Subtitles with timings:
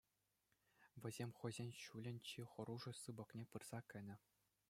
[1.03, 4.15] Вӗсем хӑйсен ҫулӗн чи хӑрушӑ сыпӑкне пырса кӗнӗ.